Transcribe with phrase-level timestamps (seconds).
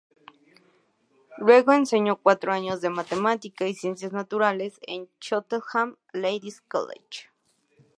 [1.37, 7.29] Luego enseñó cuatro años de matemática y ciencias naturales en Cheltenham Ladies College.